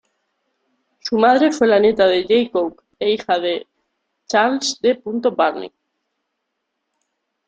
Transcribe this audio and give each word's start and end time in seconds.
Su 0.99 1.19
madre 1.19 1.51
fue 1.51 1.67
la 1.67 1.77
nieta 1.77 2.07
de 2.07 2.25
Jay 2.27 2.49
Cooke 2.49 2.83
e 2.97 3.11
hija 3.11 3.37
de 3.37 3.67
Charles 4.27 4.79
D. 4.81 4.99
Barney. 5.37 5.71